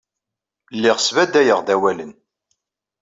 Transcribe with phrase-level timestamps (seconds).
[0.77, 2.11] Lliɣ sbadayeɣ-d awalen.